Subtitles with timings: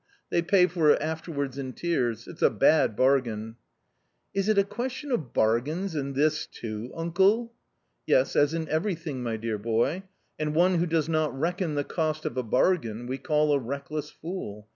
[0.31, 3.55] they pay for it afterwards in tears; it's a bad bargain!""
[4.33, 7.53] Is it a question of bargains in this too, uncle?""
[8.07, 10.01] Yes, as in everything, my dear boy;
[10.39, 14.09] and one who does not reckon the cost of a bargain we call a reckless
[14.09, 14.67] fool.